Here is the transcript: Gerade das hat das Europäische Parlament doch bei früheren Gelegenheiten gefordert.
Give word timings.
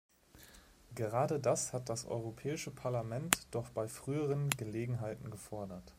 Gerade 0.95 1.39
das 1.39 1.73
hat 1.73 1.87
das 1.87 2.07
Europäische 2.07 2.71
Parlament 2.71 3.45
doch 3.51 3.69
bei 3.69 3.87
früheren 3.87 4.49
Gelegenheiten 4.49 5.29
gefordert. 5.29 5.83